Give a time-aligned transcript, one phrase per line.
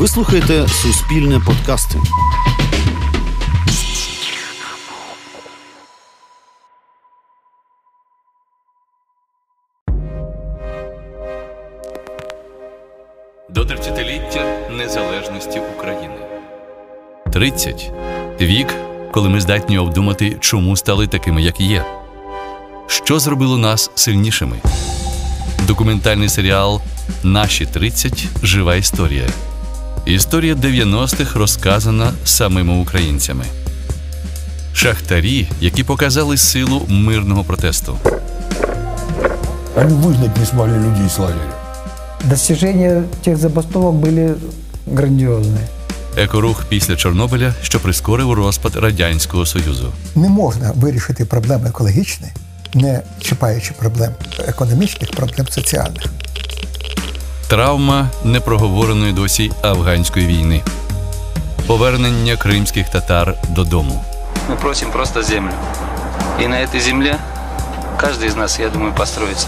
[0.00, 1.98] Ви слухаєте Суспільне подкасти.
[13.48, 16.14] До 30-ліття незалежності України.
[17.32, 17.92] 30
[18.40, 18.74] вік,
[19.12, 21.84] коли ми здатні обдумати, чому стали такими, як є.
[22.86, 24.56] Що зробило нас сильнішими?
[25.66, 26.80] Документальний серіал
[27.22, 29.26] Наші 30 жива історія.
[30.05, 33.45] Історія 90-х розказана самими українцями.
[34.73, 37.97] Шахтарі, які показали силу мирного протесту.
[39.75, 41.53] Они выгнать не смогли людей из лагеря.
[42.23, 44.35] Достижения тех забастовок были
[44.87, 45.67] грандиозные.
[46.17, 49.91] Екорух після Чорнобиля, що прискорив розпад Радянського Союзу.
[50.15, 52.27] Не можна вирішити проблеми екологічні,
[52.73, 54.11] не чіпаючи проблем
[54.47, 56.03] економічних, проблем соціальних.
[57.49, 60.61] Травма непроговореної досі афганської війни.
[61.67, 64.03] Повернення кримських татар додому.
[64.49, 65.53] Мы просим просто землю.
[66.39, 67.17] И на этой земле
[67.97, 69.47] каждый из нас, я думаю, построится.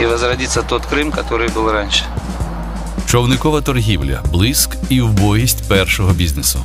[0.00, 2.04] И возродится тот Крым, который был раньше.
[3.06, 6.58] Човникова торгівля, блиск і вбогість першого бізнесу.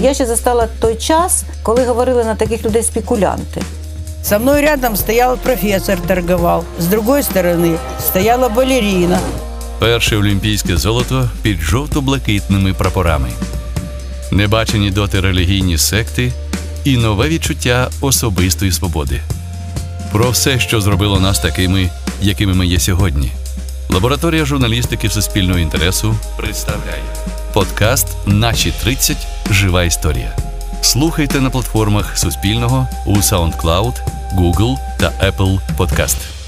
[0.00, 3.62] Я ще застала той час, коли говорили на таких людей спекулянти.
[4.22, 6.64] Со мной рядом стоял профессор, торговал.
[6.78, 9.18] С другой стороны стояла балерина.
[9.83, 13.29] Перше олімпійське золото під жовто-блакитними прапорами.
[14.31, 16.33] Небачені доти релігійні секти
[16.83, 19.21] і нове відчуття особистої свободи.
[20.11, 21.89] Про все, що зробило нас такими,
[22.21, 23.31] якими ми є сьогодні.
[23.89, 27.03] Лабораторія журналістики Суспільного інтересу представляє
[27.53, 29.17] подкаст Наші 30
[29.51, 30.35] жива історія.
[30.81, 33.93] Слухайте на платформах Суспільного у SoundCloud,
[34.37, 36.42] Google та Apple Podcast.